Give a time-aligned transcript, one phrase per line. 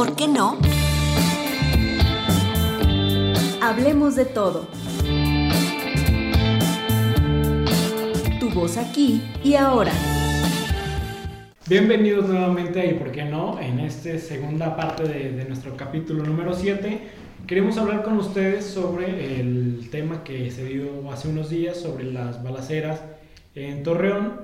[0.00, 0.56] por qué no?
[3.60, 4.66] Hablemos de todo.
[8.40, 9.92] Tu voz aquí y ahora.
[11.68, 16.24] Bienvenidos nuevamente a Y por qué no, en esta segunda parte de, de nuestro capítulo
[16.24, 16.98] número 7.
[17.46, 22.42] Queremos hablar con ustedes sobre el tema que se dio hace unos días sobre las
[22.42, 23.02] balaceras
[23.54, 24.40] en Torreón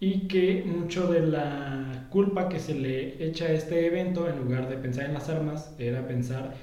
[0.00, 4.68] y que mucho de la culpa que se le echa a este evento, en lugar
[4.68, 6.54] de pensar en las armas, era pensar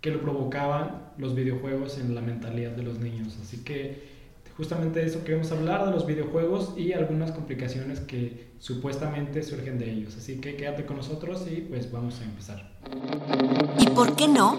[0.00, 3.38] que lo provocaban los videojuegos en la mentalidad de los niños.
[3.42, 4.02] Así que
[4.56, 9.90] justamente de eso queremos hablar, de los videojuegos y algunas complicaciones que supuestamente surgen de
[9.90, 10.16] ellos.
[10.16, 12.70] Así que quédate con nosotros y pues vamos a empezar.
[13.78, 14.58] ¿Y por qué no?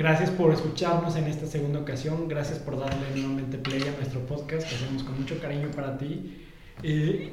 [0.00, 4.66] Gracias por escucharnos en esta segunda ocasión, gracias por darle nuevamente play a nuestro podcast
[4.66, 6.38] que hacemos con mucho cariño para ti.
[6.82, 7.32] Eh,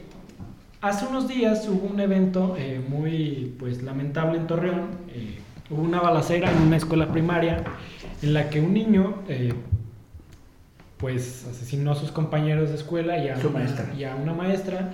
[0.82, 5.38] hace unos días hubo un evento eh, muy pues lamentable en Torreón, eh,
[5.70, 7.64] hubo una balacera en una escuela primaria
[8.22, 9.54] en la que un niño eh,
[10.98, 13.94] pues asesinó a sus compañeros de escuela y a, Su una, maestra.
[13.98, 14.94] y a una maestra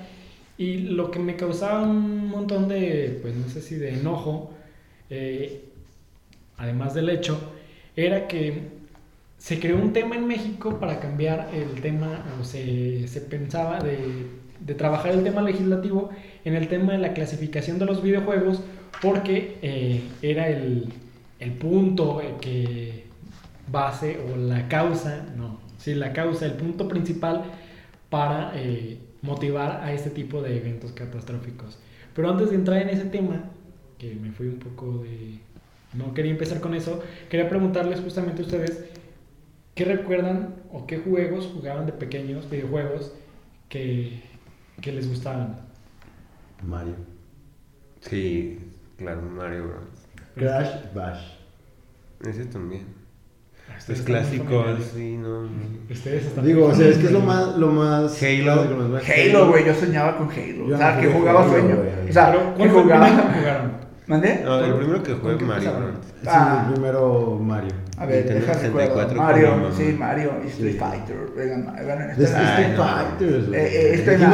[0.60, 4.54] y lo que me causaba un montón de pues no sé si de enojo
[6.58, 7.53] además del hecho
[7.96, 8.70] era que
[9.38, 13.98] se creó un tema en México para cambiar el tema o se, se pensaba de,
[14.60, 16.10] de trabajar el tema legislativo
[16.46, 18.62] en el tema de la clasificación de los videojuegos
[19.02, 20.94] porque eh, era el,
[21.40, 23.04] el punto eh, que
[23.70, 27.44] base o la causa, no, sí, la causa, el punto principal
[28.10, 31.80] para eh, motivar a este tipo de eventos catastróficos.
[32.16, 33.44] Pero antes de entrar en ese tema,
[33.98, 35.40] que me fui un poco de...
[35.94, 38.84] No quería empezar con eso, quería preguntarles justamente a ustedes,
[39.76, 43.14] ¿qué recuerdan o qué juegos jugaban de pequeños, videojuegos,
[43.70, 44.22] que,
[44.82, 45.60] que les gustaban?
[46.66, 46.96] Mario.
[48.02, 48.60] Sí,
[48.98, 49.84] claro, Mario Bros.
[50.36, 51.22] Crash Bash.
[52.26, 52.86] Ese también.
[53.70, 55.48] Los están muy clásicos, sí, no.
[55.90, 58.44] Ustedes están Digo, o sea, es que es lo más, lo más Halo.
[58.44, 60.68] clásico, lo más- Halo, güey, yo soñaba con Halo.
[60.68, 61.76] Yo o sea, no que jugaba Halo, sueño.
[61.78, 62.10] güey.
[62.10, 63.10] O sea, Pero, que ¿cuál fue el jugaba.
[63.10, 63.83] jugaron?
[64.08, 64.42] ¿Mandé?
[64.44, 65.72] No, el primero que ¿Con jugué Mario
[66.28, 66.70] Ah.
[66.74, 67.72] primero Mario.
[67.98, 69.16] A ver, deja 64 recuerdo.
[69.16, 70.78] con Mario, sí, Mario y Street Sí.
[70.80, 71.18] Fighter.
[71.38, 72.84] Vengan, vengan, Es esta- Ay, Street no.
[72.84, 73.60] Fighters, güey.
[73.60, 74.28] eh, eh, esto en la-.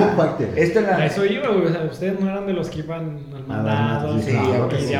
[0.56, 1.06] Esto en A la.
[1.06, 1.66] eso iba, güey.
[1.66, 4.75] O sea, ustedes no eran de los que iban al mandado, sí, y claro que
[4.78, 4.97] de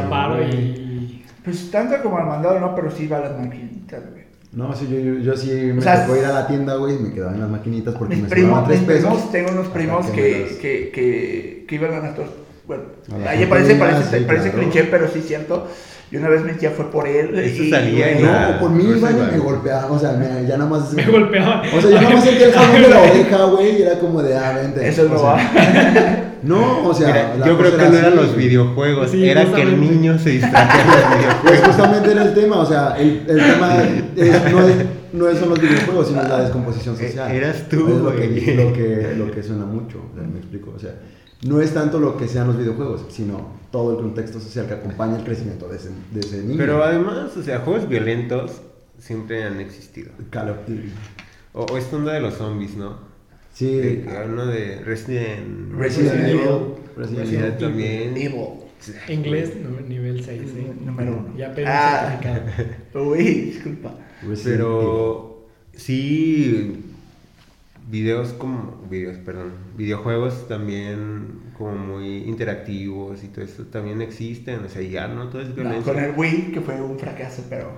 [0.52, 0.56] güey.
[0.56, 1.26] y.
[1.44, 4.20] Pues tanto como al mandado, no, pero sí iba a las maquinitas, güey.
[4.52, 6.96] No, sí, yo, yo, yo sí me O sea, tocó ir a la tienda, güey,
[6.96, 9.32] y me quedaba en las maquinitas porque Mis me primos, sobraban tres pesos.
[9.32, 12.30] tengo unos primos que que, que, que iban a nuestros.
[12.70, 12.84] Bueno,
[13.28, 14.70] ahí parece, parece, sí, parece claro.
[14.70, 15.68] cliché, pero sí es cierto.
[16.12, 17.38] Y una vez mi tía fue por él.
[17.38, 20.56] Eso y, salía la- No, por mí iban y me golpeaban, o sea, me- ya
[20.58, 20.94] nada más...
[20.94, 21.62] Me golpeaban.
[21.76, 24.22] O sea, yo nada más sentía el jalón de la oreja, güey, y era como
[24.22, 24.88] de, ah, vente.
[24.88, 25.40] Eso o no sea, va.
[26.44, 29.62] No, o sea, Mira, yo creo que no era eran los videojuegos, Sí, era que
[29.62, 31.68] el niño se distrajera de los Pues videojuegos.
[31.68, 34.76] justamente era el tema, o sea, el, el tema es- no, es,
[35.12, 37.30] no es- son los videojuegos, sino la descomposición social.
[37.32, 38.56] Eh, eras tú, Es lo que, güey.
[38.56, 40.72] lo, que, lo que suena mucho, o sea, me explico.
[40.76, 40.92] O sea,
[41.46, 45.18] no es tanto lo que sean los videojuegos, sino todo el contexto social que acompaña
[45.18, 46.58] el crecimiento de ese, de ese niño.
[46.58, 48.62] Pero además, o sea, juegos violentos
[48.98, 50.12] siempre han existido.
[50.30, 50.92] Call of Duty.
[51.54, 52.98] O, o esta onda de los zombies, ¿no?
[53.54, 56.40] Sí, De que uno de Resident, Resident Evil.
[56.96, 58.18] Resident Resident Evil también.
[58.18, 58.46] Evil.
[59.10, 59.52] Inglés,
[59.88, 60.68] nivel 6, ¿sí?
[60.86, 61.38] Número uno.
[61.38, 62.18] Ya pedí Ah.
[62.22, 63.10] certificado.
[63.10, 63.94] Uy, disculpa.
[64.22, 66.89] Resident Pero sí,
[67.90, 74.70] videos como, videos, perdón, videojuegos también como muy interactivos y todo eso también existen, o
[74.70, 75.94] sea, ya no todo es No, violencia.
[75.94, 77.72] con el Wii, que fue un fracaso, pero.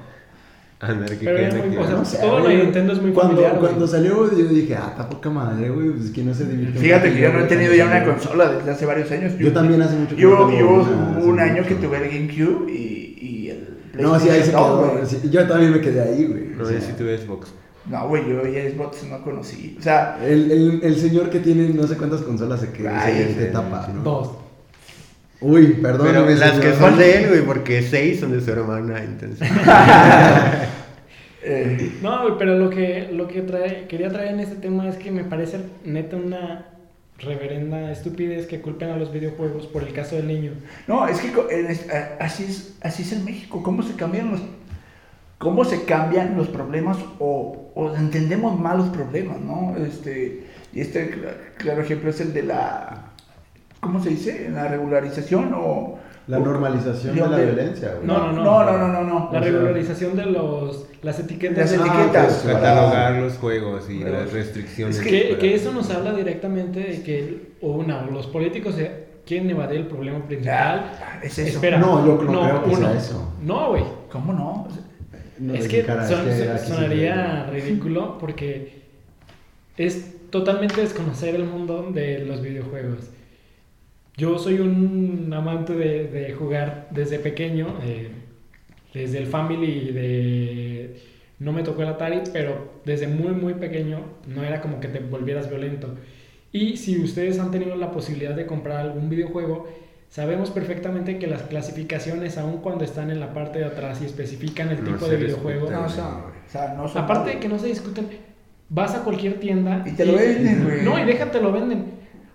[0.83, 3.33] Andar que Pero muy- o sea, No sé, todo lo de Nintendo es muy cuando,
[3.35, 3.67] familiar, güey.
[3.69, 6.79] Cuando salió, yo dije, ah, está poca madre, güey, pues que no se divierte.
[6.79, 9.37] Fíjate que yo no he tenido ya una consola desde hace varios años.
[9.37, 11.67] Yo también hace mucho que Yo, no yo una, un año mucho.
[11.67, 13.77] que tuve el GameCube y, y el.
[14.01, 14.89] No, sí, ahí se quedó.
[14.91, 15.29] güey.
[15.31, 16.45] yo también me quedé ahí, güey.
[16.57, 17.53] No, o sea, yo sí tuve Xbox.
[17.89, 19.75] No, güey, yo ya Xbox no conocí.
[19.79, 23.21] O sea, El, el, el señor que tiene no sé cuántas consolas se quedó Ay,
[23.23, 24.03] en ese, etapa, ¿no?
[24.03, 24.31] Dos.
[25.41, 26.07] Uy, perdón.
[26.07, 26.61] Pero las señor.
[26.61, 29.49] que son de él, güey, porque seis son de su hermana, entonces.
[31.43, 34.97] eh, No, güey, pero lo que, lo que trae, quería traer en este tema es
[34.97, 36.65] que me parece neta una
[37.17, 40.51] reverenda estupidez que culpen a los videojuegos por el caso del niño.
[40.87, 41.31] no, es que
[41.69, 43.61] es- a- así es, así es en México.
[43.63, 44.41] ¿Cómo se cambian los,
[45.41, 49.75] cómo se cambian los problemas o, o entendemos mal los problemas, ¿no?
[49.75, 53.05] Este, y este cla- claro ejemplo es el de la,
[53.79, 54.49] ¿cómo se dice?
[54.53, 55.97] La regularización o...
[56.27, 58.05] La o- normalización de la violencia, güey.
[58.05, 58.43] No, no, no.
[58.43, 59.29] No, no, no, no, no.
[59.33, 61.57] La regularización de los, las etiquetas.
[61.57, 62.41] Las etiquetas.
[62.43, 64.99] pues, Catalogar los juegos y las restricciones.
[64.99, 68.75] Es que, para- que eso nos habla directamente de que, o una, o los políticos
[68.75, 70.91] se quieren evadir el problema principal.
[71.01, 71.55] Ah, es eso.
[71.55, 71.79] Espera.
[71.79, 72.77] No, yo no creo que uno.
[72.77, 73.33] sea eso.
[73.41, 73.83] No, güey.
[74.11, 74.67] ¿Cómo no?
[75.41, 78.81] No, es que, cara, son- es que sí sonaría ridículo porque
[79.77, 83.11] es totalmente desconocer el mundo de los videojuegos.
[84.17, 88.11] Yo soy un amante de, de jugar desde pequeño, eh,
[88.93, 90.97] desde el Family de...
[91.39, 94.99] No me tocó el Atari, pero desde muy muy pequeño no era como que te
[94.99, 95.95] volvieras violento.
[96.51, 99.67] Y si ustedes han tenido la posibilidad de comprar algún videojuego,
[100.11, 104.69] sabemos perfectamente que las clasificaciones, aun cuando están en la parte de atrás y especifican
[104.69, 105.71] el No tipo de videojuego.
[105.71, 106.07] No, o sea,
[106.47, 108.07] o sea, no son- Aparte de que no se discuten,
[108.69, 110.81] vas a cualquier tienda Y te lo venden, güey.
[110.83, 111.85] No, y déjate lo venden.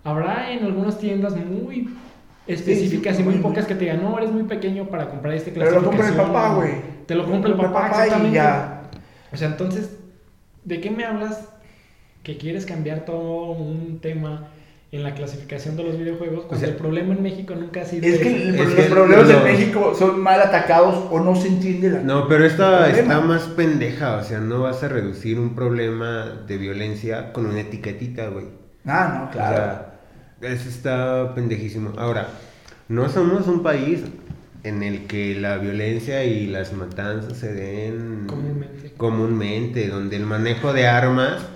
[0.04, 1.88] Habrá en algunas tiendas muy
[2.46, 5.08] específicas Sí, sí, y muy muy- pocas que te digan, no, eres muy pequeño para
[5.10, 6.32] comprar este Pero lo compra el clasificación".
[6.32, 6.72] papá, güey.
[7.06, 8.34] Te lo compra el papá, y exactamente.
[8.36, 8.82] ya.
[9.32, 9.96] O sea, entonces,
[10.64, 11.48] ¿de qué me hablas
[12.22, 14.48] que quieres cambiar todo un tema
[14.96, 18.06] en la clasificación de los videojuegos cuando sea, el problema en México nunca ha sido
[18.06, 18.42] Es que ese?
[18.48, 22.00] el- Es los que problemas en México son mal atacados o no se entiende la.
[22.00, 26.56] No, pero esta está más pendeja, o sea, no vas a reducir un problema de
[26.58, 28.46] violencia con una etiquetita, güey.
[28.84, 29.56] Ah, no, O claro.
[30.40, 31.92] sea, eso está pendejísimo.
[31.96, 32.28] Ahora,
[32.88, 34.00] no somos un país
[34.62, 38.92] en el que la violencia y las matanzas se den Comúnmente.
[38.96, 41.46] comúnmente, donde el manejo de armas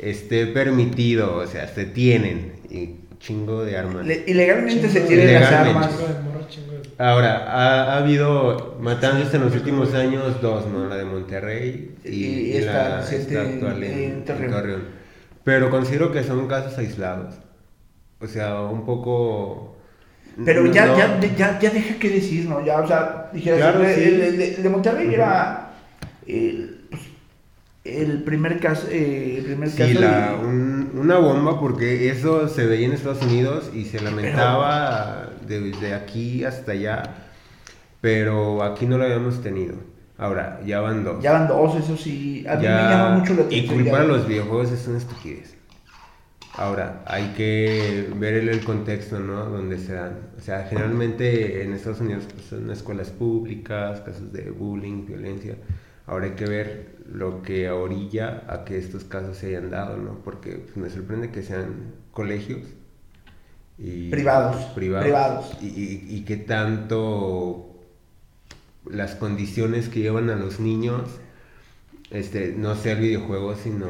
[0.00, 4.06] esté permitido, o sea, se tienen y chingo de armas.
[4.06, 5.88] Le- ilegalmente se tienen de- las armas.
[5.90, 10.66] Chingo de morro, chingo de- Ahora, ha, ha habido matanzas en los últimos años, dos,
[10.68, 10.88] ¿no?
[10.88, 14.50] La de Monterrey y, Y y esta la esta actual en, en en Torreón.
[14.52, 14.82] Torreón.
[15.44, 17.34] Pero considero que son casos aislados.
[18.20, 19.76] O sea, un poco...
[20.44, 22.64] Pero ya, no- ya, ya, ya deja que decir, ¿no?
[22.64, 24.02] Ya, o sea, dijeras, Claro, el, sí.
[24.02, 25.72] el- el- el de Monterrey era
[26.26, 27.02] el, pues,
[27.84, 28.86] el primer caso.
[28.90, 32.92] eh, el primer Sí, caso la- de- un- una bomba porque eso se veía en
[32.92, 37.02] Estados Unidos y se lamentaba desde aquí hasta allá,
[38.00, 39.74] pero aquí no lo habíamos tenido.
[40.18, 41.22] Ahora, ya van dos.
[41.22, 42.44] Ya van dos, eso sí.
[42.48, 43.74] A mí Ya- me llama mucho la y atención.
[43.74, 44.00] culpar ya.
[44.00, 45.56] a los videojuegos es una estupidez.
[46.54, 49.46] Ahora, hay que ver el, el contexto, ¿no?
[49.46, 50.18] Donde se dan.
[50.36, 55.56] O sea, generalmente en Estados Unidos pues, son escuelas públicas, casos de bullying, violencia.
[56.06, 60.18] Ahora hay que ver lo que orilla a que estos casos se hayan dado, ¿no?
[60.24, 62.60] Porque pues, me sorprende que sean colegios.
[63.78, 65.04] Y, Privados, Privados.
[65.04, 65.56] privados.
[65.60, 67.68] Y, y, y que tanto
[68.88, 71.02] las condiciones que llevan a los niños
[72.10, 73.86] este, no sea el videojuego, sino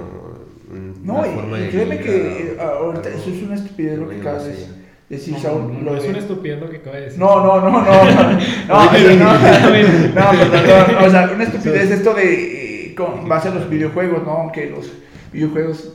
[0.71, 3.55] un- No, una y, forma y de créeme vida, que eh, ahorita eso es una
[3.57, 4.55] estupidez lo que acabas de
[5.13, 5.19] allá.
[5.19, 7.19] decir, No, no, lo no, es una estupidez lo que acaba de decir.
[7.19, 7.83] No, no, no, no.
[7.83, 8.81] No, no,
[11.07, 14.51] O sea, una estupidez esto de eh, con base a los videojuegos, ¿no?
[14.53, 14.91] Que los
[15.33, 15.93] videojuegos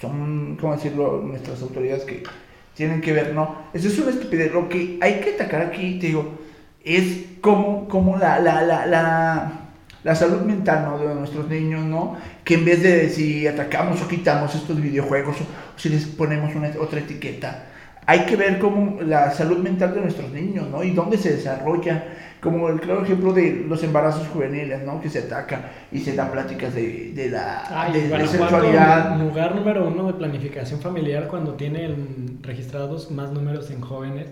[0.00, 1.22] son, ¿cómo decirlo?
[1.24, 2.22] Nuestras autoridades que
[2.74, 3.56] tienen que ver, ¿no?
[3.72, 4.52] Eso es una estupidez.
[4.52, 6.38] Lo que hay que atacar aquí, te digo,
[6.84, 9.52] es como, como la, la, la, la,
[10.04, 10.98] la salud mental, ¿no?
[10.98, 12.16] De nuestros niños, ¿no?
[12.44, 16.54] Que en vez de si atacamos o quitamos estos videojuegos o, o si les ponemos
[16.54, 17.66] una, otra etiqueta,
[18.08, 20.82] hay que ver cómo la salud mental de nuestros niños, ¿no?
[20.82, 22.04] Y dónde se desarrolla,
[22.40, 25.00] como el claro ejemplo de los embarazos juveniles, ¿no?
[25.00, 29.18] Que se atacan y se dan pláticas de, de la Ay, de, de Guanajuato, sexualidad.
[29.18, 34.28] lugar número uno de planificación familiar cuando tienen registrados más números en jóvenes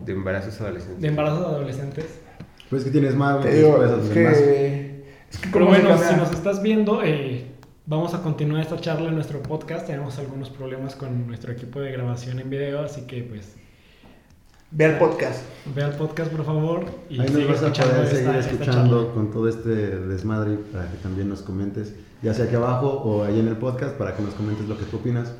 [0.00, 1.00] de embarazos adolescentes.
[1.00, 2.20] de embarazos adolescentes.
[2.68, 4.08] Pues que tienes más, Te digo, es más.
[4.10, 7.53] que, es que Pero bueno, si nos estás viendo, eh,
[7.86, 9.86] vamos a continuar esta charla en nuestro podcast.
[9.86, 13.56] Tenemos algunos problemas con nuestro equipo de grabación en video, así que pues
[14.70, 15.42] Ve el podcast.
[15.74, 18.34] ve al podcast por favor y Ahí sigue nos vas a escuchando poder esta- seguir
[18.40, 22.88] esta escuchando con todo este desmadre para que también nos comentes, ya sea aquí abajo
[22.88, 25.32] o ahí en el podcast, para que nos comentes lo que tú opinas.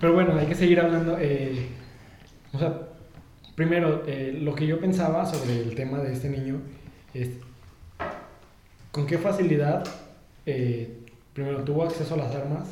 [0.00, 1.16] Pero bueno, hay que seguir hablando.
[1.18, 1.68] eh,
[2.52, 2.80] o sea,
[3.54, 6.60] primero, eh, lo que yo pensaba sobre el tema de este niño
[7.14, 7.30] es
[8.92, 9.84] con qué facilidad,
[10.46, 10.98] eh,
[11.34, 12.68] primero, tuvo acceso a las armas.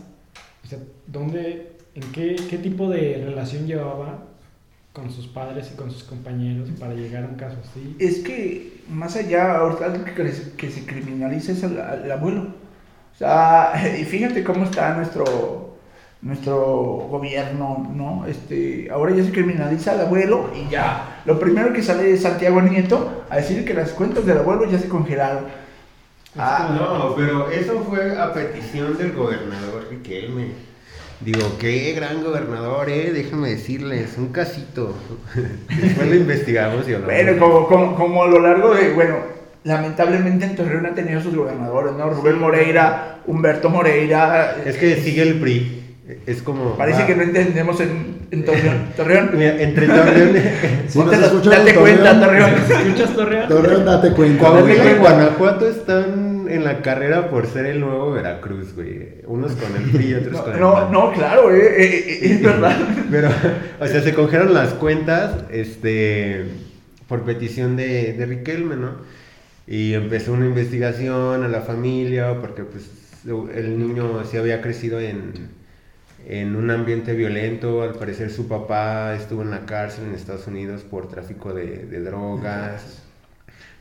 [0.65, 4.25] O sea, ¿dónde, en qué, qué tipo de relación llevaba
[4.93, 7.97] con sus padres y con sus compañeros para llegar a un caso así?
[7.99, 10.15] Es que más allá, algo que,
[10.57, 12.55] que- se criminaliza es al abuelo.
[13.15, 15.71] O sea, y fíjate cómo está nuestro
[16.23, 16.57] nuestro
[17.11, 18.27] gobierno, ¿no?
[18.27, 21.23] Este, ahora ya se criminaliza al abuelo y ya.
[21.25, 24.79] Lo primero que sale es Santiago Nieto a decir que las cuentas del abuelo ya
[24.79, 25.45] se congelaron.
[26.37, 30.49] Ah, No, pero eso fue a petición del gobernador Riquelme.
[31.21, 34.95] Digo, qué gran gobernador, eh, déjame decirles, un casito.
[35.69, 37.15] Después lo investigamos y hablamos.
[37.15, 39.17] Bueno, como, como, como a lo largo de, bueno,
[39.65, 42.09] lamentablemente en Torreón ha tenido sus gobernadores, ¿no?
[42.09, 44.57] Rubén Moreira, Humberto Moreira.
[44.65, 45.80] Es que sigue el PRI.
[46.27, 46.77] Es como...
[46.77, 48.87] Parece que no entendemos en, en Torreón.
[48.97, 49.31] Torreón.
[49.35, 50.37] Mira, entre Torreón...
[50.89, 50.99] Si
[51.49, 52.51] date en cuenta, Torreón.
[52.51, 53.49] ¿Escuchas Torreón?
[53.49, 54.45] Torreón, date cuenta.
[54.47, 59.21] Coahuila y Guanajuato están en la carrera por ser el nuevo Veracruz, güey.
[59.27, 60.93] Unos con el PRI y otros No, con el no, PAN.
[60.93, 62.77] no, claro, eh, eh, eh, es verdad.
[63.11, 63.29] Pero,
[63.81, 66.47] o sea, se congelaron las cuentas, este,
[67.09, 68.97] por petición de, de Riquelme, ¿no?
[69.67, 72.91] Y empezó una investigación a la familia, porque pues
[73.55, 75.51] el niño se había crecido en,
[76.27, 80.83] en un ambiente violento, al parecer su papá estuvo en la cárcel en Estados Unidos
[80.83, 83.03] por tráfico de, de drogas.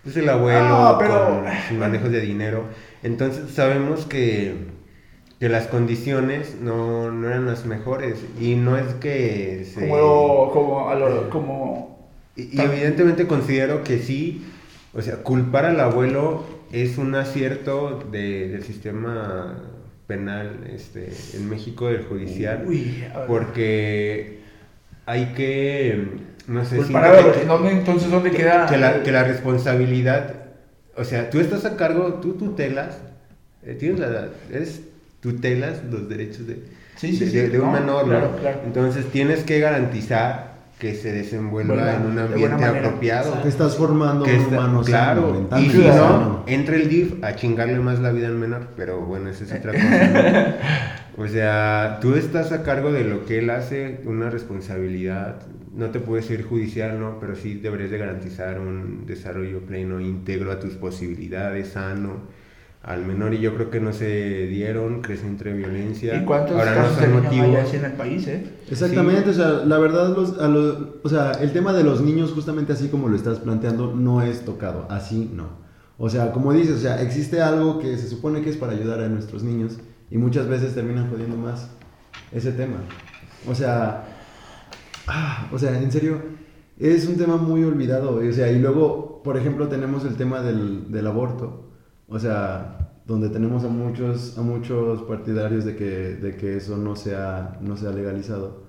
[0.04, 2.64] Pues el abuelo Ah, pero- con manejos de dinero.
[3.04, 4.56] Entonces sabemos que,
[5.40, 8.16] que las condiciones no, no eran las mejores.
[8.40, 9.88] Y no es que se...
[9.90, 14.46] Como, como, a lo- como Y, y evidentemente considero que sí,
[14.94, 19.62] o sea, culpar al abuelo es un acierto de- del sistema
[20.20, 24.40] penal este, en México, del judicial, Uy, porque
[25.06, 26.04] hay que,
[26.48, 28.66] no sé, Pues para que- ¿dónde, entonces, ¿dónde queda?
[28.66, 30.34] que la, que la responsabilidad,
[30.98, 32.98] o sea, tú estás a cargo, tú tutelas,
[33.64, 34.82] eh, tienes la, eres
[35.22, 36.56] tutelas los derechos de,
[36.96, 38.10] Sí, sí, de, sí, de- de un no, menor, ¿no?
[38.10, 38.62] claro, claro.
[38.66, 40.49] Entonces tienes que garantizar
[40.80, 43.42] que se desenvuelva Bueno, en un ambiente apropiado.
[43.44, 47.22] Que estás formando Que un está- humano claro, sano, y si no, entra el DIF
[47.24, 50.08] a chingarle más la vida al menor, pero bueno, esa es otra cosa.
[50.08, 51.20] ¿no?
[51.22, 55.42] O sea, tú estás a cargo de lo que él hace, una responsabilidad,
[55.76, 57.20] no te puedes ir judicial, ¿no?
[57.20, 62.22] Pero sí deberías de garantizar un desarrollo pleno, íntegro a tus posibilidades, sano
[62.82, 66.16] al menor, y yo creo que no se dieron, creció entre violencia.
[66.16, 67.58] ¿Y cuántos Ahora no casos de son niños hay motivo.
[67.62, 68.50] así en el país, eh?
[68.72, 72.32] Exactamente, o sea, la verdad, los, a los- o sea, el tema de los niños,
[72.32, 75.50] justamente así como lo estás planteando, no es tocado, así no.
[75.98, 79.02] O sea, como dices, o sea, existe algo que se supone que es para ayudar
[79.02, 79.78] a nuestros niños
[80.10, 81.70] y muchas veces terminan jodiendo más
[82.32, 82.78] ese tema.
[83.46, 84.06] O sea,
[85.08, 86.22] ah, o sea, en serio,
[86.80, 90.90] es un tema muy olvidado, o sea, y luego, por ejemplo, tenemos el tema del,
[90.92, 91.69] del aborto,
[92.10, 95.86] o sea, donde tenemos a muchos, a muchos partidarios de que,
[96.16, 98.64] de que eso no sea, no sea legalizado.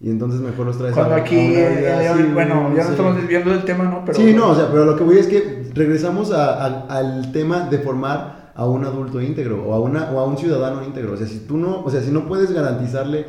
[0.00, 2.88] Y entonces mejor los traes Cuando a- a aquí, eh, así, bueno, ya sí.
[2.88, 4.02] no estamos desviando del tema, ¿no?
[4.04, 7.32] Pero, sí, no, o sea, pero lo que voy es que regresamos a- a- al
[7.32, 11.12] tema de formar a un adulto íntegro o a, una, o a un ciudadano íntegro.
[11.12, 13.26] O sea, si tú no, o sea, si no puedes garantizarle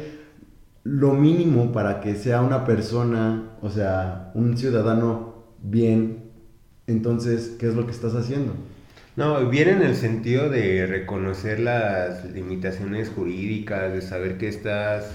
[0.83, 6.31] lo mínimo para que sea una persona, o sea, un ciudadano bien,
[6.87, 8.53] entonces, ¿qué es lo que estás haciendo?
[9.15, 15.05] No, viene en el sentido de reconocer las limitaciones jurídicas, de saber que estás,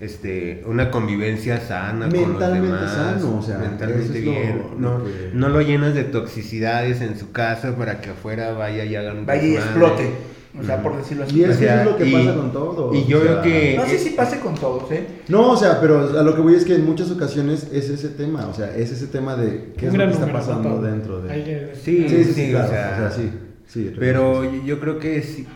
[0.00, 5.04] este, una convivencia sana con los Mentalmente demás, sano, o sea, mentalmente bien, lo no,
[5.04, 9.12] que- no lo llenas de toxicidades en su casa para que afuera vaya y haga
[9.12, 10.10] un Vaya y explote.
[10.58, 11.38] O sea, por decirlo así.
[11.40, 12.94] Y eso es lo que y- pasa con todo.
[12.94, 15.06] y yo o veo sea, que- No sé si pase con todos, ¿eh?
[15.28, 18.08] No, o sea, pero a lo que voy es que en muchas ocasiones es ese
[18.08, 21.28] tema, o sea, es ese tema de qué es lo que está pasando dentro de...
[21.44, 23.30] Que- Sí, Sí, sí, sí, sí, o claro, sea, sí,
[23.66, 23.92] sí.
[23.98, 25.46] Pero yo- yo creo que sí,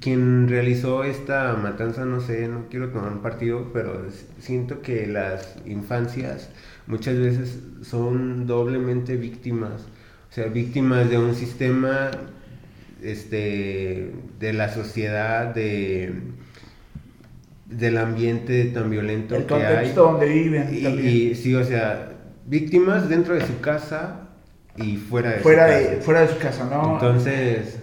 [0.00, 4.02] quien realizó esta matanza, no sé, no quiero tomar un partido, pero
[4.38, 6.50] siento que las infancias
[6.86, 9.82] muchas veces son doblemente víctimas.
[10.30, 12.10] O sea, víctimas de un sistema,
[13.02, 16.12] este, de la sociedad, de
[17.66, 19.92] del ambiente tan violento El que hay.
[19.92, 22.12] donde viven Y, sí, o sea,
[22.46, 24.28] víctimas dentro de su casa
[24.76, 26.02] y fuera de fuera, su de, casa.
[26.02, 26.92] fuera de su casa, ¿no?
[26.94, 27.78] Entonces,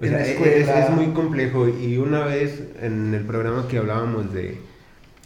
[0.00, 1.68] o En sea, la es, es muy complejo.
[1.68, 4.58] Y una vez en el programa que hablábamos de,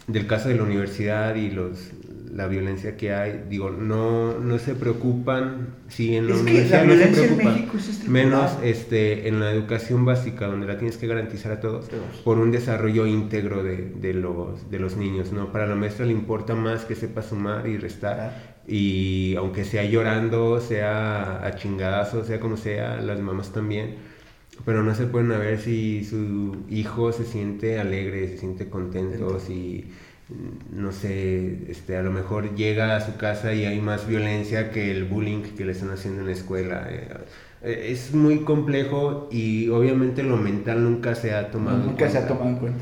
[0.07, 1.91] del caso de la universidad y los
[2.33, 6.85] la violencia que hay, digo, no, no se preocupan, sí, en la Es que universidad
[6.85, 11.07] la no se preocupan, es menos este, en la educación básica, donde la tienes que
[11.07, 11.89] garantizar a todos,
[12.23, 15.51] por un desarrollo íntegro de, de los, de los niños, ¿no?
[15.51, 20.59] Para la maestra le importa más que sepa sumar y restar, y aunque sea llorando,
[20.61, 23.95] sea a chingadazos, sea como sea, las mamás también,
[24.65, 29.39] pero no se pueden a ver si su hijo se siente alegre, se siente contento,
[29.39, 30.08] si mm,
[30.71, 34.91] no sé, este, a lo mejor llega a su casa y hay más violencia que
[34.91, 36.87] el bullying que le están haciendo en la escuela.
[36.89, 37.07] eh,
[37.61, 42.17] eh, es muy complejo y obviamente lo mental nunca se ha tomado en Nunca se
[42.19, 42.79] ha tomado en cuenta.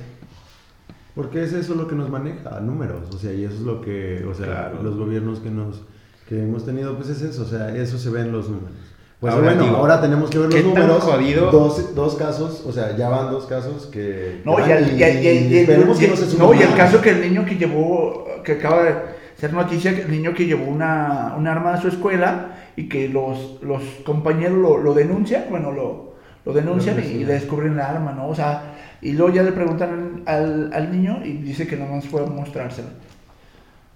[1.15, 4.23] Porque es eso lo que nos maneja, números, o sea, y eso es lo que,
[4.25, 4.83] o sea, Claro.
[4.83, 5.83] los gobiernos que nos
[6.29, 8.75] que hemos tenido, pues es eso, o sea, eso se ve en los números.
[9.19, 11.51] Pues Ahora bueno, digo, ahora tenemos que ver ¿qué los números.
[11.51, 14.41] Dos, dos casos, o sea, ya van dos casos que.
[14.45, 16.77] No, y, el, y, y esperemos que no se no, sumen y el más.
[16.77, 18.93] caso que el niño que llevó, que acaba de
[19.35, 23.09] ser noticia, que el niño que llevó una, un arma a su escuela y que
[23.09, 26.13] los, los compañeros lo, lo denuncian, bueno, lo,
[26.45, 28.27] lo denuncian y le descubren la arma, ¿no?
[28.29, 32.21] O sea, y luego ya le preguntan al, al niño y dice que nomás fue
[32.21, 32.89] a mostrársela.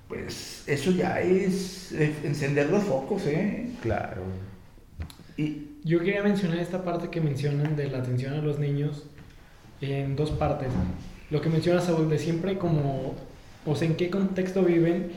[0.08, 3.70] Pues eso ya es encender los focos, ¿eh?
[3.84, 4.24] Claro.
[5.84, 9.04] Yo quería mencionar esta parte que mencionan de la atención a los niños
[9.82, 10.70] en dos partes.
[11.30, 13.16] Lo que menciona Saúl de siempre como,
[13.66, 15.12] o sea, en qué contexto viven,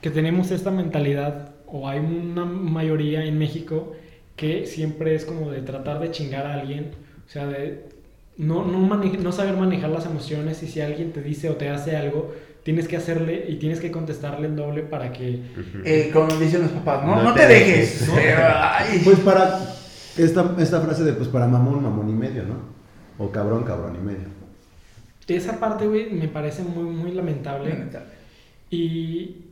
[0.00, 3.92] que tenemos esta mentalidad, o hay una mayoría en México
[4.36, 6.90] que siempre es como de tratar de chingar a alguien,
[7.26, 7.84] o sea, de
[8.36, 11.96] no, no, no saber manejar las emociones y si alguien te dice o te hace
[11.96, 15.40] algo, tienes que hacerle y tienes que contestarle en doble para que...
[15.84, 18.06] eh, como dicen los papás, no, No no te te dejes.
[18.14, 18.36] dejes.
[18.38, 19.00] Ay.
[19.04, 19.60] Pues para
[20.16, 22.56] esta, esta frase de pues para mamón, mamón y medio, ¿no?
[23.18, 24.40] O cabrón, cabrón y medio.
[25.28, 27.70] Esa parte, güey, me parece muy, muy lamentable.
[27.70, 28.08] Lamentable.
[28.68, 29.44] Y,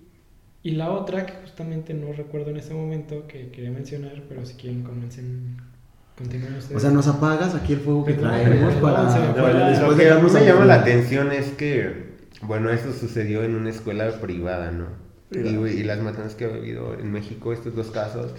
[0.63, 4.55] y la otra, que justamente no recuerdo en este momento, que quería mencionar, pero si
[4.55, 5.57] quieren comiencen.
[6.75, 10.17] O sea, nos apagas aquí el fuego que traemos para, No, después lo que a
[10.17, 12.08] mí dejarnos me llama la la atención es que,
[12.43, 14.87] bueno, eso sucedió en una escuela privada, ¿no?
[15.31, 15.71] Y, Privada.
[15.71, 18.33] y las matanzas que ha habido en México, estos dos casos,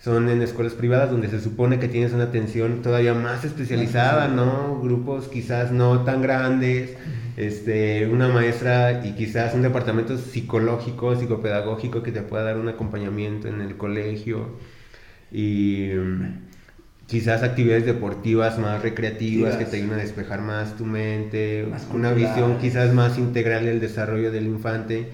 [0.00, 4.80] son en escuelas privadas donde se supone que tienes una atención todavía más especializada, ¿no?
[4.80, 6.96] Grupos quizás no tan grandes,
[7.36, 13.48] este, una maestra y quizás un departamento psicológico, psicopedagógico que te pueda dar un acompañamiento
[13.48, 14.58] en el colegio
[15.32, 16.48] y mm,
[17.08, 22.10] quizás actividades deportivas más recreativas que te ayuden a despejar más tu mente, Más una
[22.10, 22.14] cultural.
[22.34, 25.08] visión quizás más integral del desarrollo del infante,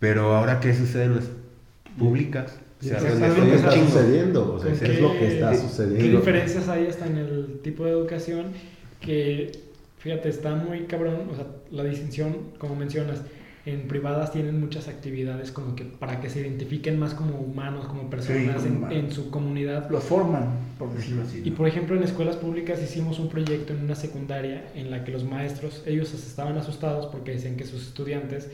[0.00, 1.24] pero ahora qué sucede en las
[1.98, 2.58] públicas?
[2.80, 3.86] O sea, Sí, donde es lo que está chingo.
[3.86, 6.18] sucediendo, o sea, ¿Con es lo qué- que está ¿Qué sucediendo.
[6.18, 8.46] diferencias hay hasta en el tipo de educación?
[9.00, 9.52] Que,
[9.98, 13.22] fíjate, está muy cabrón, o sea, la distinción, como mencionas,
[13.72, 18.08] en privadas tienen muchas actividades como que para que se identifiquen más como humanos, como
[18.08, 19.90] personas como en, su comunidad.
[19.90, 20.48] Los forman,
[20.78, 21.42] por decirlo así.
[21.44, 25.12] Y por ejemplo, en escuelas públicas hicimos un proyecto en una secundaria en la que
[25.12, 28.48] los maestros, ellos estaban asustados porque decían que sus estudiantes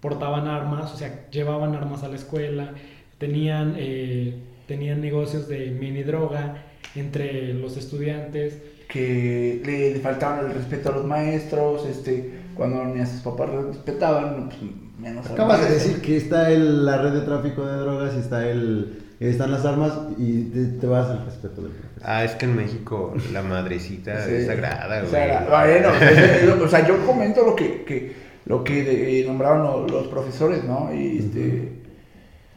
[0.00, 2.74] portaban armas, o sea, llevaban armas a la escuela,
[3.18, 4.34] tenían, eh,
[4.68, 6.62] tenían negocios de mini droga
[6.94, 8.58] entre los estudiantes.
[8.88, 13.50] que le, le faltaban el respeto a los maestros, este, cuando ni a sus papás
[13.50, 14.58] respetaban, pues,
[14.98, 18.48] menos Acabas de decir que está el- la red de tráfico de drogas y está
[18.48, 22.02] el, están las armas y te, te vas al respeto del profesor.
[22.04, 24.32] Ah, es que en México la madrecita Sí.
[24.34, 25.10] es sagrada, güey.
[25.10, 28.12] Bueno, o sea, yo comento lo que, que
[28.46, 30.90] lo que eh, nombraron lo- los profesores, ¿no?
[30.94, 31.72] Y este,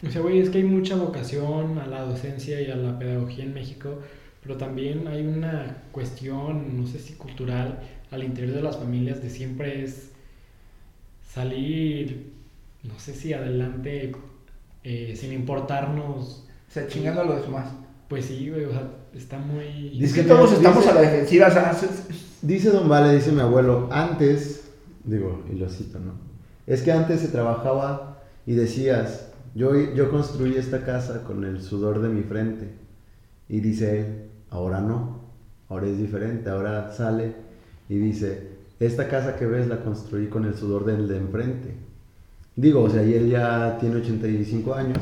[0.05, 3.43] O sea, güey, es que hay mucha vocación a la docencia y a la pedagogía
[3.45, 3.99] en México,
[4.43, 7.79] pero también hay una cuestión, no sé si cultural,
[8.11, 10.09] al interior de las familias de siempre es
[11.33, 12.31] salir,
[12.83, 14.13] no sé si adelante,
[14.83, 17.69] eh, sin importarnos, o sea, chingando a los demás.
[18.07, 19.89] pues sí, güey, o sea, está muy...
[19.99, 23.13] Dice que todos estamos dice- a la defensiva, o sea, es- es- Dice Don Vale,
[23.13, 24.69] dice mi abuelo, antes,
[25.03, 26.13] digo, y lo cito, ¿no?
[26.65, 31.99] Es que antes se trabajaba y decías, yo, yo construí esta casa con el sudor
[32.01, 32.69] de mi frente.
[33.49, 35.19] Y dice él, ahora no,
[35.67, 37.33] ahora es diferente, ahora sale
[37.89, 41.73] y dice, esta casa que ves la construí con el sudor del de enfrente.
[42.55, 44.97] Digo, o sea, y él ya tiene 85 años.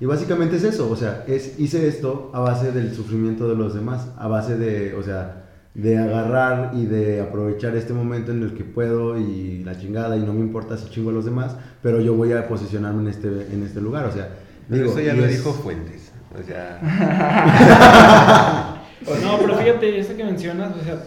[0.00, 3.74] Y básicamente es eso, o sea, es, hice esto a base del sufrimiento de los
[3.74, 8.54] demás, a base de, o sea, de agarrar y de aprovechar este momento en el
[8.54, 12.00] que puedo y la chingada y no me importa si chingo a los demás, pero
[12.00, 14.28] yo voy a posicionarme en este, en este lugar, o sea,
[14.68, 16.12] Pero digo, eso ya lo es- dijo Fuentes.
[16.38, 16.80] O sea,
[19.22, 21.02] No, pero fíjate, eso que mencionas, o sea,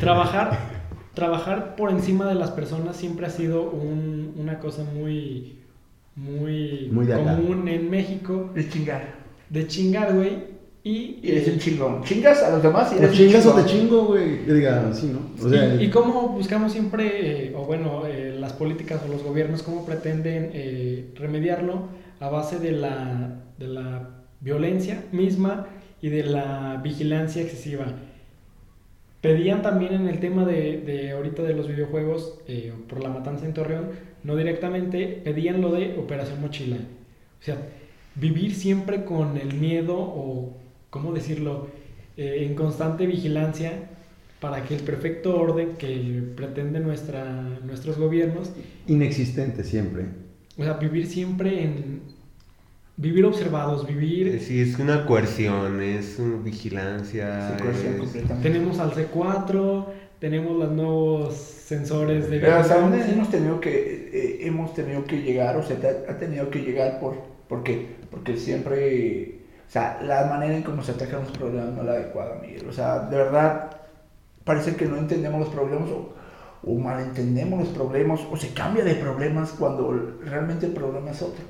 [0.00, 0.58] trabajar,
[1.14, 5.56] trabajar por encima de las personas siempre ha sido un- una cosa muy,
[6.16, 9.14] muy, Muy de común en México, es chingar.
[9.48, 10.50] de chingar, güey,
[10.82, 12.02] y, Y eres un chingón.
[12.04, 14.44] Chingas a los demás y O eres un chingas o te chingo, güey.
[14.46, 15.44] Diga, sí, ¿no?
[15.44, 19.22] O sea, y, y cómo buscamos siempre, eh, o bueno, eh, las políticas o los
[19.22, 24.08] gobiernos, cómo pretenden eh, remediarlo a base de la, de la
[24.40, 25.66] violencia misma
[26.00, 27.84] y de la vigilancia excesiva.
[29.20, 33.44] Pedían también en el tema de, de ahorita de los videojuegos, eh, por la matanza
[33.46, 33.90] en Torreón,
[34.22, 36.76] no directamente, pedían lo de Operación Mochila.
[37.40, 37.56] O sea,
[38.14, 40.56] vivir siempre con el miedo o,
[40.90, 41.68] ¿cómo decirlo?,
[42.16, 43.88] Eh, en constante vigilancia
[44.40, 47.22] para que el perfecto orden que pretende nuestra,
[47.64, 48.52] nuestros gobiernos,
[48.86, 50.08] inexistente siempre.
[50.58, 52.02] o sea, vivir siempre en...
[53.00, 54.40] Vivir observados, vivir...
[54.42, 57.56] sí, es una coerción, es una vigilancia.
[57.56, 58.50] Sí, coerción es- completamente.
[58.50, 59.86] Tenemos al C4,
[60.18, 65.22] tenemos los nuevos sensores de Pero hasta dónde hemos tenido que eh, hemos tenido que
[65.22, 67.14] llegar, o sea, te ha, tenido que llegar por
[67.48, 71.80] porque porque siempre, o O sea, la manera en cómo se atacan los problemas no
[71.80, 72.68] es la adecuada, Miguel.
[72.68, 73.70] O sea, de verdad,
[74.44, 76.14] parece que no entendemos los problemas o,
[76.64, 79.92] o malentendemos los problemas o se cambia de problemas cuando
[80.24, 81.44] realmente el problema es otro.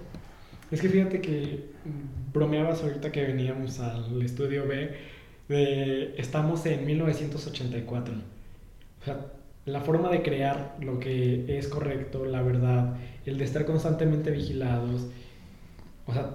[0.71, 4.91] Es que fíjate que mm, bromeabas ahorita que veníamos al estudio B
[5.49, 8.15] de estamos en 1984.
[9.01, 9.27] O sea,
[9.67, 15.09] la forma de crear lo que es correcto, la verdad, el de estar constantemente vigilados,
[16.07, 16.31] o sea,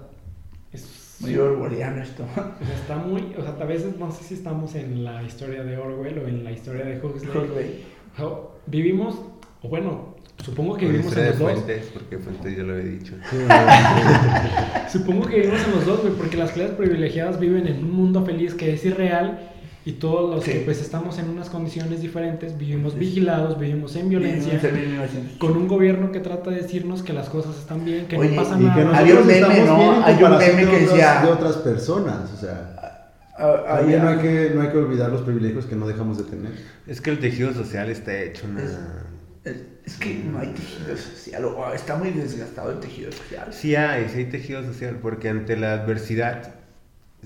[0.74, 2.24] es Muy orwelliano esto.
[2.34, 5.64] o sea, está muy, o sea, a veces no sé si estamos en la historia
[5.64, 7.86] de Orwell o en la historia de Huxley.
[8.14, 8.28] O sea,
[8.68, 9.22] vivimos,
[9.62, 10.15] o bueno,
[10.46, 11.52] supongo que vivimos en los dos.
[11.54, 13.14] Fuentes, porque Fuentes ya lo había dicho.
[13.32, 13.38] Sí,
[15.00, 18.24] Supongo que vivimos en los dos, güey, porque las clases privilegiadas viven en un mundo
[18.26, 19.52] feliz que es irreal
[19.84, 20.52] y todos los Sí.
[20.52, 25.38] que pues estamos en unas condiciones diferentes, vivimos vigilados, vivimos en violencia, En 1900.
[25.38, 28.36] con un gobierno que trata de decirnos que las cosas están bien, que Oye, no
[28.44, 28.84] pasa y que nada.
[28.84, 30.06] nosotros Había un meme, estamos ¿no?
[30.06, 32.72] Hay un meme de que otras- decía- de otras personas, o sea,
[33.38, 36.18] Ah, ah, también no hay que no hay que olvidar los privilegios que no dejamos
[36.18, 36.54] de tener.
[36.88, 38.64] Es que el tejido social está hecho una...
[38.64, 38.80] Es-
[39.46, 43.54] Es, es que no hay tejido social, o está muy desgastado el tejido social.
[43.54, 46.56] Sí hay, sí hay tejido social, porque ante la adversidad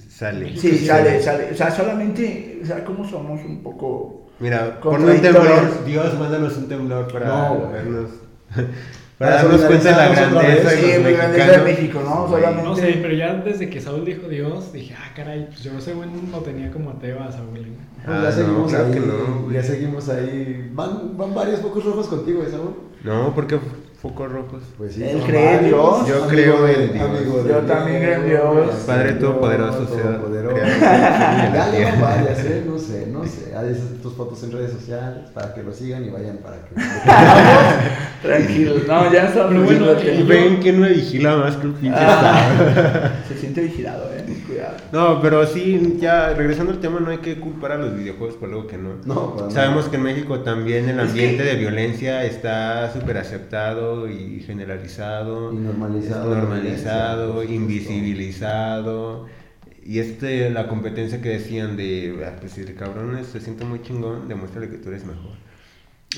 [0.09, 0.57] sale.
[0.57, 1.51] Sí, sale, sale.
[1.51, 4.29] O sea, solamente, o sea, ¿cómo somos un poco...
[4.39, 5.85] Mira, pon un temblor.
[5.85, 8.11] Dios, mándanos un temblor para No, vernos.
[9.19, 11.57] Para darnos cuenta de la grandeza de Sí, muy grandeza de.
[11.63, 12.25] México, ¿no?
[12.27, 12.41] Güey.
[12.41, 15.79] Solamente- No sé, pero ya desde que Saúl dijo Dios, dije, ah, caray, pues yo
[15.81, 17.57] según lo tenía como ateo a Saúl.
[17.57, 17.67] ¿eh?
[18.05, 19.55] Pues Ah, ya no, seguimos claro ahí, que no, güey.
[19.55, 20.69] ya seguimos ahí.
[20.73, 22.75] Van, van varios focos rojos contigo, ¿eh, Saúl?
[23.03, 23.59] No, porque
[24.01, 24.63] focos rojos.
[24.77, 25.03] Pues sí.
[25.03, 25.65] Él cree en.
[25.67, 26.07] Dios.
[26.07, 27.05] Yo Amigo creo en Dios.
[27.09, 28.75] amigo de Yo también creo en Dios.
[28.87, 30.55] Padre Todopoderoso, sea, Todopoderoso.
[30.55, 31.99] creador Ya del cielo y le la van tierra.
[32.01, 32.63] varias, ¿eh?
[32.65, 33.53] No sé, no sé.
[33.57, 36.75] Hay esas- tus fotos en redes sociales para que lo sigan y vayan para que.
[38.27, 40.25] Tranquilo, no, ya estamos Pero bueno.
[40.27, 41.97] Ven que no me vigila más que un pinche
[43.27, 44.38] se siente vigilado, eh.
[44.91, 48.49] No, pero sí, ya regresando al tema, no hay que culpar a los videojuegos por
[48.49, 48.95] algo que no.
[49.05, 54.07] No, Sabemos que en México también el Es ambiente que- de violencia está súper aceptado
[54.09, 55.53] y generalizado.
[55.53, 56.35] Y normalizado.
[56.35, 59.27] Normalizado, invisibilizado.
[59.85, 63.65] Y este, la competencia que decían de, "Ah, pues si el cabrón es- se siente
[63.65, 65.31] muy chingón, demuéstrale que tú eres mejor.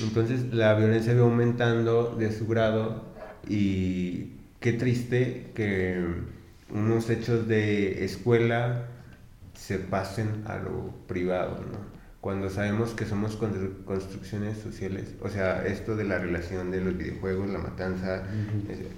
[0.02, 3.04] Entonces la violencia va aumentando de su grado
[3.48, 6.02] y qué triste que
[6.72, 8.88] unos hechos de escuela
[9.54, 11.78] se pasen a lo privado, ¿no?
[12.20, 16.96] Cuando sabemos que somos constru- construcciones sociales, o sea, esto de la relación de los
[16.96, 18.24] videojuegos, la matanza,
[18.68, 18.88] eh,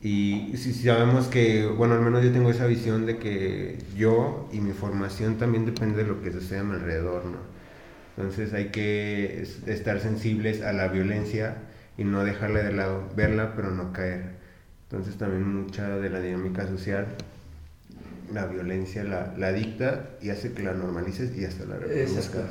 [0.00, 4.60] y si sabemos que, bueno, al menos yo tengo esa visión de que yo y
[4.60, 7.38] mi formación también depende de lo que sucede a mi alrededor, ¿no?
[8.16, 11.58] Entonces hay que es- estar sensibles a la violencia
[11.98, 14.35] y no dejarla de lado, verla pero no caer.
[14.90, 17.06] Entonces también mucha de la dinámica social,
[18.32, 22.44] la violencia la, la dicta y hace que la normalices y hasta la reproduzcas.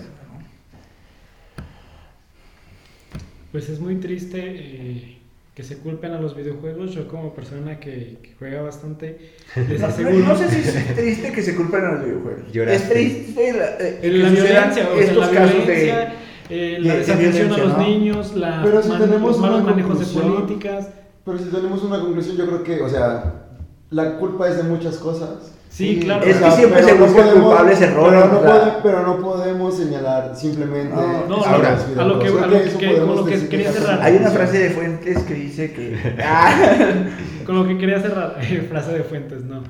[3.52, 5.17] Pues es muy triste eh,
[5.54, 6.93] que se culpen a los videojuegos.
[6.93, 9.32] Yo como persona que, que juega bastante,
[9.69, 10.26] les No, aseguro...
[10.26, 12.52] no sé si es triste que se culpen a los videojuegos.
[12.52, 12.84] Lloraste.
[12.84, 12.89] Es
[13.24, 16.13] triste la, eh, la violencia, o sea, estos la casos violencia,
[16.50, 16.76] de...
[16.76, 17.88] eh, la de- de desatención a los ¿no?
[17.88, 20.89] niños, la Pero si man- tenemos los malos manejos de políticas.
[21.25, 23.47] Pero si tenemos una conclusión, yo creo que, o sea,
[23.89, 25.51] la culpa es de muchas cosas.
[25.69, 26.23] Sí, claro.
[26.25, 30.95] Es que siempre se buscan culpables erróneos, Pero no, pode- pero no podemos señalar simplemente.
[30.95, 33.99] No, No, Ahora, a lo que, a lo que, que- con lo que quería cerrar.
[34.01, 35.97] Hay una frase de Fuentes que dice que...
[37.45, 39.63] Con lo que quería cerrar, eh, frase de Fuentes, no.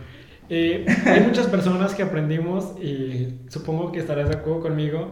[0.47, 5.11] Eh, hay muchas personas que aprendimos, y supongo que estarás de acuerdo conmigo,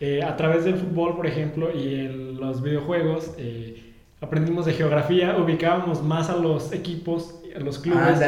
[0.00, 3.93] eh, a través del fútbol, por ejemplo, y en los videojuegos, eh,
[4.24, 8.18] aprendimos de geografía, ubicábamos más a los equipos, a los clubes,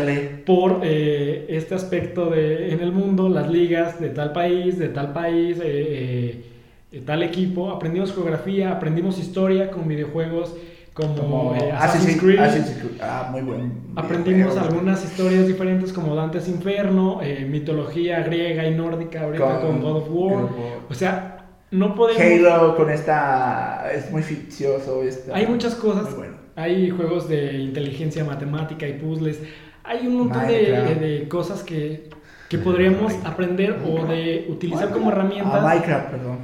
[0.45, 5.13] por eh, este aspecto de en el mundo, las ligas de tal país, de tal
[5.13, 6.45] país, eh, eh,
[6.93, 7.71] de tal equipo.
[7.71, 10.55] Aprendimos geografía, aprendimos historia con videojuegos
[10.93, 12.39] como, Como eh, Assassin's Assassin's Creed.
[12.39, 13.01] Assassin's Creed.
[13.03, 13.73] Ah, muy buen.
[13.97, 20.09] Aprendimos algunas historias diferentes como Dante's Inferno, mitología griega y nórdica ahorita con, God of
[20.11, 20.35] War.
[20.35, 20.79] God of War.
[20.91, 21.36] O sea,
[21.77, 22.23] no podemos...
[22.23, 23.91] Halo con esta.
[23.95, 25.03] Es muy ficticioso.
[25.03, 26.05] Esta, Hay muchas cosas.
[26.05, 26.35] Muy bueno.
[26.57, 29.41] Hay juegos de inteligencia matemática y puzzles.
[29.85, 31.01] Hay un montón de, Minecraft.
[31.01, 32.09] de cosas que,
[32.49, 36.39] que podríamos aprender o de utilizar como Ah, herramientas Minecraft, perdón.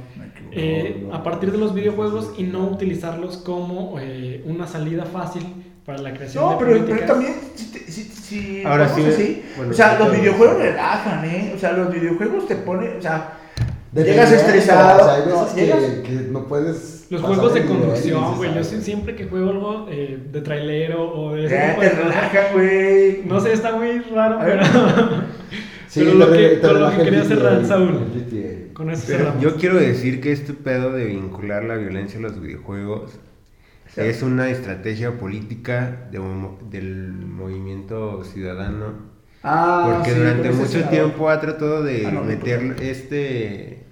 [0.51, 5.45] eh, a partir de los videojuegos y no utilizarlos como eh, una salida fácil
[5.85, 9.71] para la creación No, de pero, pero también, si, si, si Ahora sí, así, bueno,
[9.71, 11.51] o sea, los videojuegos relajan, ¿eh?
[11.55, 13.39] O sea, los videojuegos te ponen, o sea,
[14.01, 17.05] llegas estresado, O sea, hay veces no, que, no puedes.
[17.09, 18.51] Los juegos de conducción, güey.
[18.53, 22.45] Yo "Ay, sí- siempre que juego algo eh, de trailero o de ya te relajan,
[22.53, 23.21] güey.
[23.25, 24.63] No sé, está muy raro, pero
[25.95, 27.99] Pero lo que- con lo relaja que quería GTA, cerrar, Saúl.
[28.73, 29.43] Con eso Pero cerramos.
[29.43, 33.11] yo quiero decir que este pedo de vincular la violencia a los videojuegos
[33.93, 34.01] Sí.
[34.01, 39.13] es una estrategia política de un- del movimiento ciudadano.
[39.43, 43.82] Ah, Porque sí, durante mucho tiempo ha tratado de Ah, no, meter este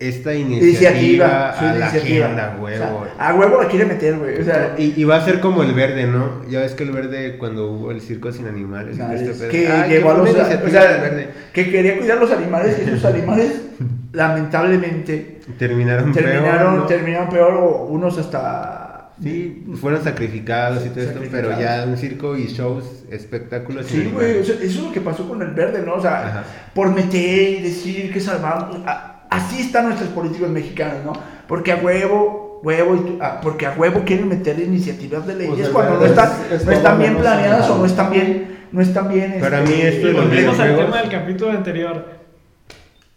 [0.00, 2.26] esta Iniciativa, iniciativa su a la iniciativa.
[2.26, 3.04] agenda, O huevo.
[3.16, 4.40] sea, a huevo la quiere meter, güey.
[4.40, 6.44] O sea, y, y va a ser como el verde, ¿no?
[6.48, 8.96] Ya ves que el verde cuando hubo el circo sin animales.
[8.98, 11.28] este que "Ay, llevó a los o sea, verde".
[11.52, 13.60] que quería cuidar los animales y esos animales
[14.12, 16.86] lamentablemente terminaron, terminaron peor, ¿no?
[16.86, 18.84] terminaron peor o unos hasta
[19.20, 23.86] Sí, fueron sacrificados y todo esto, pero ya un circo y shows, espectáculos.
[23.86, 25.94] Sí, güey, o sea, eso es lo que pasó con el verde, ¿no?
[25.94, 26.44] O sea, Ajá.
[26.72, 28.76] por meter y decir que salvamos.
[28.86, 31.12] a- así están nuestros políticos mexicanos, ¿no?
[31.46, 35.68] Porque a huevo, huevo, y a- porque a huevo quieren meter iniciativas de leyes Pues
[35.70, 39.08] cuando no están, es- es no están bien planeadas o no están bien, no están
[39.08, 39.36] bien.
[39.40, 42.18] Para este, mí esto de los volvemos al tema del capítulo anterior.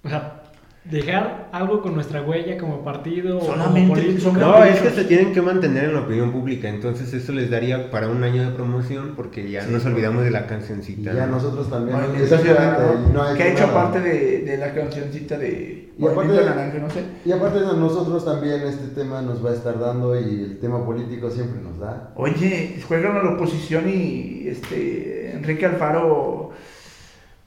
[0.03, 0.40] O sea,
[0.83, 4.31] dejar algo con nuestra huella como partido o como político.
[4.33, 7.91] No, es que se tienen que mantener en la opinión pública, entonces eso les daría
[7.91, 11.13] para un año de promoción porque ya Sí, nos olvidamos de la Y cancioncita.
[11.13, 11.33] ya ¿no?
[11.35, 11.97] nosotros también.
[11.97, 13.79] Y no hay que ha hecho nada.
[13.79, 17.03] aparte de, de la cancioncita de Y aparte- Movimiento Naranja, no sé.
[17.25, 20.83] Y aparte de nosotros también este tema nos va a estar dando y el tema
[20.83, 22.11] político siempre nos da.
[22.15, 26.51] Oye, juegan a la oposición y este Enrique Alfaro,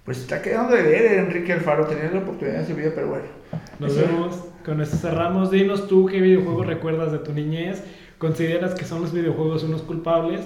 [0.05, 3.25] pues está quedando de ver Enrique Alfaro, tener la oportunidad en su vida, pero bueno.
[3.79, 4.45] Nos vemos.
[4.65, 5.51] Con esto cerramos.
[5.51, 7.83] Dinos tú qué videojuegos recuerdas de tu niñez.
[8.19, 10.41] ¿Consideras que son los videojuegos unos culpables?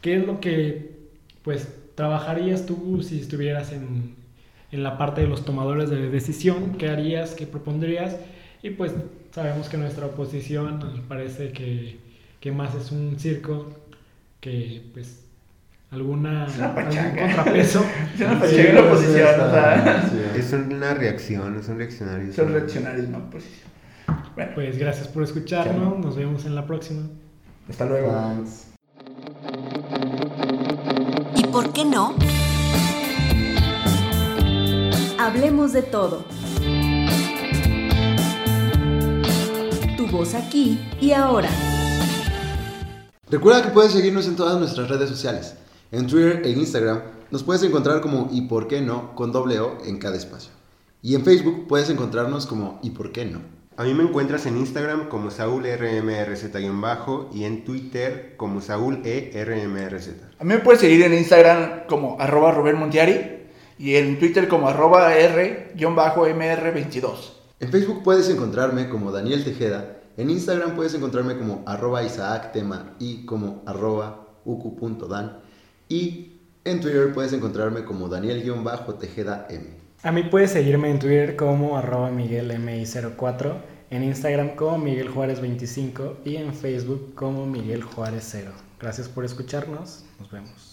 [0.00, 0.98] ¿Qué es lo que
[1.42, 4.14] pues trabajarías tú si estuvieras en,
[4.70, 6.76] en la parte de los tomadores de decisión?
[6.78, 7.34] ¿Qué harías?
[7.34, 8.16] ¿Qué propondrías?
[8.62, 8.92] Y pues
[9.30, 11.96] sabemos que nuestra oposición nos parece que,
[12.40, 13.68] que más es un circo
[14.40, 15.24] que pues
[15.90, 17.26] alguna Es una algún pachanga.
[17.34, 17.84] contrapeso.
[18.14, 20.10] Es una pachanga en la oposición, sí, o sea.
[20.36, 22.32] Es una reacción, es un reaccionario.
[22.32, 23.70] son reaccionarios la oposición.
[24.34, 25.98] Bueno, Pues gracias por escucharnos.
[25.98, 27.02] Nos vemos en la próxima.
[27.68, 28.12] hasta luego.
[28.12, 28.66] Thanks.
[31.36, 32.14] ¿Y por qué no?
[35.18, 36.24] Hablemos de todo.
[39.96, 41.48] Tu voz aquí y ahora.
[43.30, 45.54] Recuerda que puedes seguirnos en todas nuestras redes sociales.
[45.92, 47.00] En Twitter e Instagram
[47.32, 50.52] nos puedes encontrar como y por qué no con doble O en cada espacio.
[51.02, 53.40] Y en Facebook puedes encontrarnos como y por qué no.
[53.76, 59.32] A mí me encuentras en Instagram como Saúl RMRZ- y en Twitter como Saúl E
[59.34, 60.10] ERMRZ.
[60.38, 65.16] A mí me puedes seguir en Instagram como arroba Montiari y en Twitter como arroba
[65.16, 67.14] R-MR22.
[67.58, 69.96] En Facebook puedes encontrarme como Daniel Tejeda.
[70.16, 75.49] En Instagram puedes encontrarme como arroba Isaac Tema y como arroba ucu.dan.
[75.90, 79.66] Y en Twitter puedes encontrarme como Daniel-Tejeda M.
[80.04, 83.54] A mí puedes seguirme en Twitter como arroba miguelmi04,
[83.90, 88.52] en Instagram como Miguel Juárez 25 y en Facebook como Miguel Juárez 0.
[88.78, 90.04] Gracias por escucharnos.
[90.20, 90.69] Nos vemos.